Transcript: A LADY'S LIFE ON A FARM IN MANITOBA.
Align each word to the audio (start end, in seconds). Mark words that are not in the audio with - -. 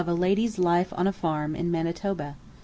A 0.03 0.15
LADY'S 0.15 0.57
LIFE 0.57 0.91
ON 0.97 1.05
A 1.05 1.13
FARM 1.13 1.55
IN 1.55 1.69
MANITOBA. 1.69 2.35